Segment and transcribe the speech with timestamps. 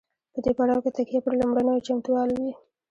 [0.33, 2.53] په دې پړاو کې تکیه پر لومړنیو چمتووالو وي.